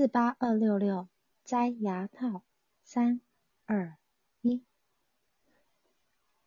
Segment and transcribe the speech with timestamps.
[0.00, 1.08] 四八二六六
[1.44, 2.42] 摘牙套，
[2.82, 3.20] 三
[3.66, 3.98] 二
[4.40, 4.64] 一。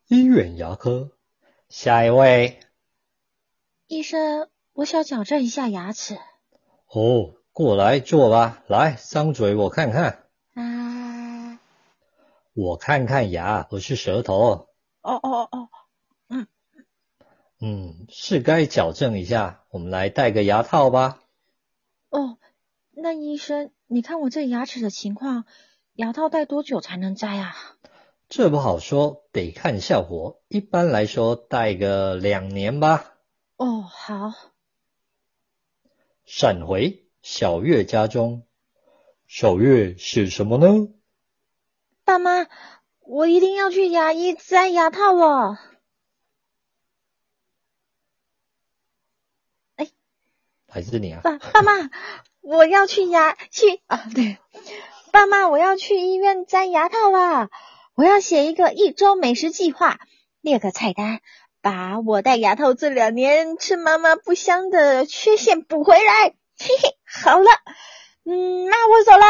[0.07, 1.11] 医院牙科，
[1.69, 2.59] 下一位。
[3.85, 6.17] 医生，我想矫正一下牙齿。
[6.87, 8.63] 哦，过来坐吧。
[8.67, 10.25] 来，张嘴，我看看。
[10.55, 11.59] 啊。
[12.53, 14.67] 我看看牙，不是舌头。
[15.01, 15.69] 哦哦哦。
[16.27, 16.47] 嗯。
[17.59, 19.63] 嗯，是该矫正一下。
[19.69, 21.21] 我们来戴个牙套吧。
[22.09, 22.39] 哦，
[22.95, 25.45] 那医生，你看我这牙齿的情况，
[25.95, 27.55] 牙套戴多久才能摘啊？
[28.29, 30.41] 这不好说，得看效果。
[30.47, 33.15] 一般来说，戴个两年吧。
[33.57, 34.33] 哦，好。
[36.23, 38.45] 闪回小月家中，
[39.27, 40.89] 小月是什么呢？
[42.05, 42.47] 爸妈，
[42.99, 45.59] 我一定要去牙医摘牙套了。
[50.73, 51.21] 还是你啊？
[51.21, 51.91] 爸爸妈，
[52.41, 54.39] 我要去牙去啊，对，
[55.11, 57.49] 爸妈，我要去医院摘牙套了。
[57.93, 59.99] 我要写一个一周美食计划，
[60.41, 61.21] 列个菜单，
[61.61, 66.29] 把我戴牙套这两年吃妈妈不香的缺陷补回来。
[66.57, 67.45] 嘿嘿，好了，
[68.25, 69.25] 嗯，那我走了。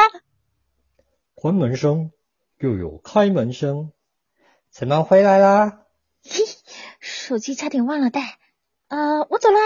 [1.36, 2.14] 关门声
[2.58, 3.92] 又有开门声，
[4.72, 5.82] 怎么回来啦？
[6.24, 6.46] 嘿，
[7.02, 8.40] 手机差点忘了带，
[8.88, 9.60] 呃，我走啦。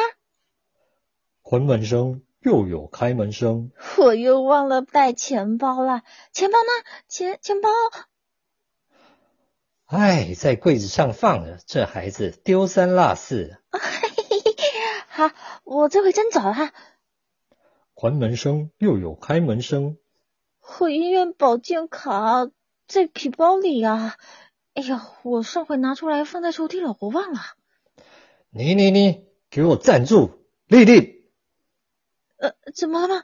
[1.50, 6.02] 关门声又有开门声，我又忘了带钱包了，
[6.34, 6.68] 钱包呢？
[7.08, 7.70] 钱钱包。
[9.86, 13.62] 哎，在柜子上放着，这孩子丢三落四。
[15.08, 15.32] 好，
[15.64, 16.74] 我这回真走了。
[17.94, 19.96] 关门声又有开门声。
[20.80, 22.50] 我医院保健卡
[22.90, 24.18] 在皮包里啊！
[24.74, 27.40] 哎呀，我上回拿出来放在抽屉了，我忘了。
[28.50, 30.46] 你你你，给我站住！
[30.68, 31.16] 丽丽。
[32.38, 33.24] 呃，怎么了吗？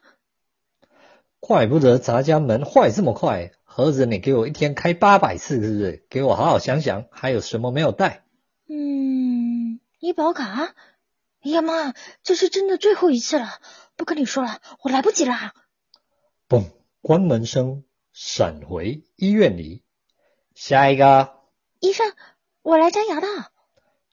[1.40, 3.52] 怪不得咱家门坏这么快。
[3.64, 6.06] 盒子，你给我一天开八百次，是不是？
[6.10, 8.24] 给我好好想想，还有什么没有带？
[8.68, 10.76] 嗯，医保卡。
[11.42, 13.50] 哎呀妈，这是真的最后一次了，
[13.98, 15.54] 不跟你说了，我来不及了。
[16.48, 16.66] 嘣，
[17.02, 19.84] 关门声闪回医院里。
[20.56, 21.34] 下一个。
[21.80, 22.14] 医生，
[22.62, 23.28] 我来摘牙的。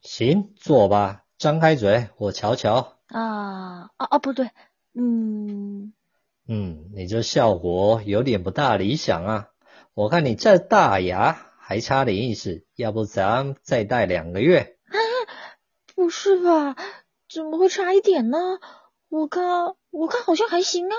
[0.03, 2.97] 行，坐吧，张开嘴，我瞧瞧。
[3.07, 4.19] 啊啊啊！
[4.19, 4.51] 不对，
[4.95, 5.93] 嗯。
[6.49, 9.49] 嗯，你这效果有点不大理想啊！
[9.95, 14.77] 我看你这大牙还差点意思，要不咱再戴两个月？
[14.87, 14.97] 啊，
[15.95, 16.75] 不是吧？
[17.33, 18.39] 怎么会差一点呢？
[19.09, 20.97] 我看，我看好像还行啊。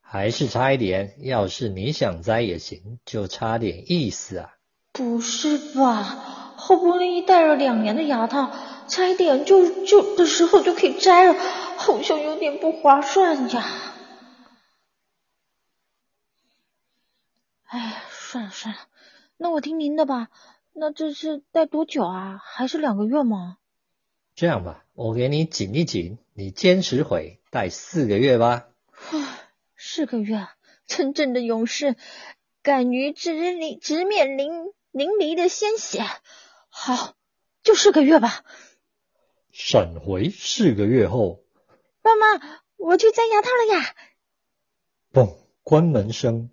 [0.00, 4.54] 还是差一点，要是你想摘也行，就差点意思啊。
[4.92, 6.31] 不是吧？
[6.64, 8.52] 好不容易戴了两年的牙套，
[8.86, 11.34] 差一点就就的时候就可以摘了，
[11.76, 13.66] 好像有点不划算呀。
[17.64, 18.80] 哎呀，算了算了，
[19.36, 20.28] 那我听您的吧。
[20.72, 22.40] 那这是戴多久啊？
[22.44, 23.58] 还是两个月吗？
[24.36, 28.68] 这样吧，我给你紧一紧，你坚持会戴四个月吧。
[29.76, 30.46] 四个月，
[30.86, 31.96] 真正的勇士，
[32.62, 36.04] 敢于直淋直面淋淋漓的鲜血。
[36.74, 37.14] 好，
[37.62, 38.44] 就四个月吧。
[39.52, 41.44] 闪回四个月后，
[42.00, 43.94] 爸妈，我去摘牙套了呀。
[45.12, 46.50] 嘣，关门声。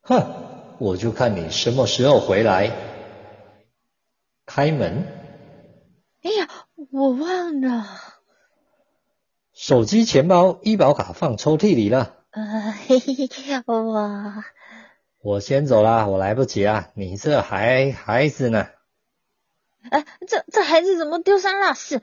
[0.00, 2.72] 哼，我就看你什么时候回来。
[4.46, 5.06] 开门。
[6.22, 7.86] 哎呀，我忘了。
[9.52, 12.17] 手机、钱包、医保卡放抽屉里了。
[12.30, 14.44] 呃，嘿嘿嘿，我。
[15.20, 16.90] 我先走了，我来不及啊！
[16.94, 18.68] 你这孩孩子呢？
[19.90, 22.02] 哎，这这孩子怎么丢三落四？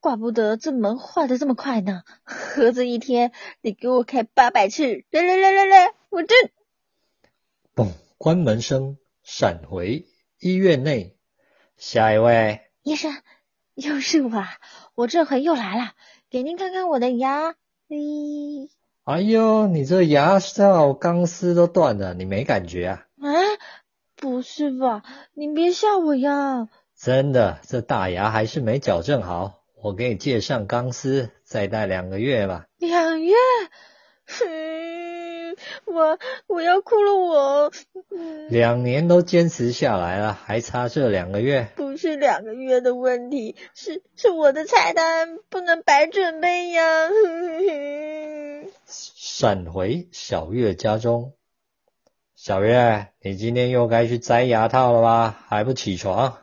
[0.00, 2.02] 怪不得这门坏的这么快呢。
[2.24, 6.34] 合着一天你给我开八百次，来来来来来，我这。
[7.74, 7.92] 嘣！
[8.18, 10.06] 关门声闪回
[10.38, 11.16] 医院内。
[11.76, 13.12] 下一位医生，
[13.74, 14.44] 又是我，
[14.94, 15.94] 我这回又来了，
[16.30, 17.54] 给您看看我的牙。
[17.88, 18.70] 咦，哎
[19.20, 23.02] 呦，你这牙套钢丝都断了，你没感觉啊？
[23.20, 23.30] 啊，
[24.16, 25.02] 不是吧？
[25.34, 26.68] 你别吓我呀！
[26.96, 32.66] 真的，这大牙还是没矫正好，我给你借上钢丝，再戴两个月吧。
[32.78, 33.34] 两月？
[35.84, 37.72] 我我要哭了，我
[38.48, 41.68] 两年都坚持下来了，还差这两个月？
[41.74, 47.08] 不是两个月的问题，是是我的菜单不能白准备呀。
[48.92, 51.32] 闪回小月家中，
[52.34, 55.44] 小月，你今天又该去摘牙套了吧？
[55.48, 56.38] 还不起床？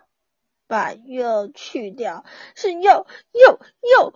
[0.65, 2.25] 把又去掉，
[2.55, 3.59] 是又又
[3.97, 4.13] 又，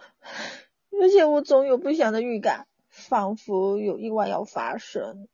[0.99, 5.27] 而且我总有不祥的预感，仿佛有意外要发生。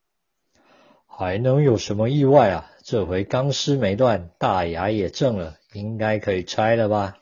[1.06, 2.72] 还能有什么意外啊？
[2.84, 7.18] 这回钢丝没断，大牙也正了，应该可以拆了吧？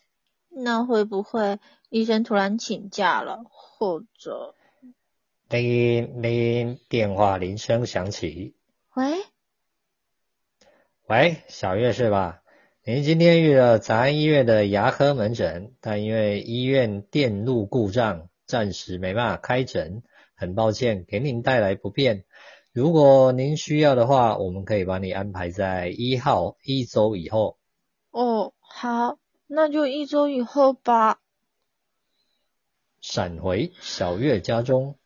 [0.49, 1.59] 那会不会
[1.89, 4.55] 医生突然请假了，或者？
[5.49, 8.53] 铃铃，电话铃声响起。
[8.93, 9.13] 喂？
[11.07, 12.41] 喂，小月是吧？
[12.83, 20.03] 您今天预了咱安医院的牙科门诊，但因为医院电路故障，暂时没办法开诊，
[20.35, 22.25] 很抱歉给您带来不便。
[22.73, 27.57] 如果您需要的话，我们可以把你安排在一号一周以后。
[28.11, 29.17] 哦，好，
[29.47, 31.21] 那就一周以后吧。
[32.99, 34.97] 闪回小月家中，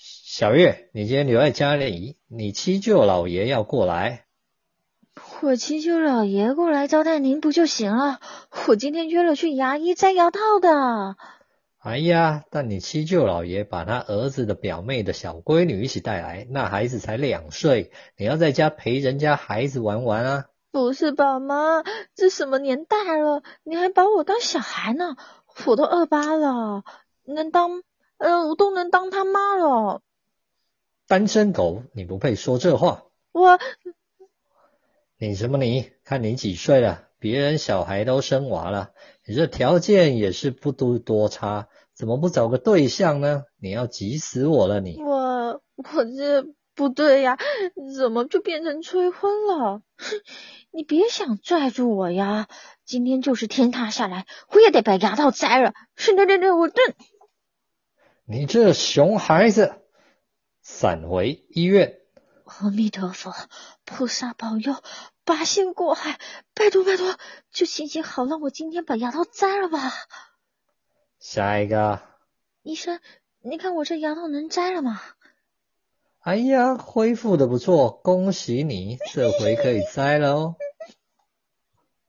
[0.00, 4.26] 小月，你今天留在家里，你七舅老爷要过来。
[5.42, 8.20] 我七舅老爷过来招待您不就行了？
[8.68, 11.16] 我今天约了去牙医摘牙套的。
[11.80, 20.44] 哎呀，但你七舅老爷把他儿子的表妹的小闺女一起带来，那孩子才两岁，你要在家陪人家孩子玩玩啊？
[20.70, 21.82] 不是吧，妈？
[22.14, 25.16] 这什么年代了，你还把我当小孩呢？
[25.66, 26.84] 我都二八了，
[27.24, 27.82] 能当
[28.18, 30.02] 呃，我都能当他妈了。
[31.06, 33.04] 单身狗，你不配说这话。
[33.32, 33.58] 我，
[35.18, 35.90] 你什么你？
[36.04, 37.04] 看你几岁了？
[37.18, 38.90] 别人小孩都生娃了，
[39.26, 43.42] 你这条件也是不多多差，怎么不找个对象呢？
[43.60, 45.02] 你要急死我了你！
[45.02, 46.44] 我我这
[46.74, 47.36] 不对呀，
[47.96, 49.82] 怎么就变成催婚了？
[50.70, 52.46] 你别想拽住我呀！
[52.84, 55.72] 今天就是天塌下来，我也得把牙套摘了。
[55.96, 56.74] 是对对对，我这……
[58.30, 59.80] 你这熊孩子！
[60.60, 61.98] 闪回医院。
[62.44, 63.32] 阿弥陀佛，
[63.86, 64.76] 菩萨保佑。
[65.24, 66.18] 八仙过海，
[66.52, 67.16] 拜托拜托，
[67.50, 69.78] 就行行好，让我今天把牙套摘了吧。
[71.18, 72.02] 下一个，
[72.62, 73.00] 医生，
[73.40, 75.00] 你看我这牙套能摘了吗？
[76.20, 80.56] 哎呀，恢复的不错，恭喜你，这回可以摘了哦。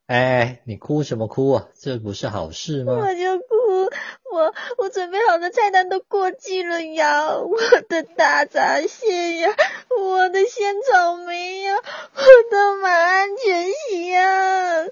[0.05, 1.69] 哎，你哭什么哭啊？
[1.79, 2.91] 这不是好事吗？
[2.91, 3.45] 我就哭，
[4.31, 9.55] 我我准备好的菜单都过季了呀，我的大闸蟹呀，
[9.97, 12.21] 我的鲜草莓呀，我
[12.51, 14.85] 的马鞍全席呀。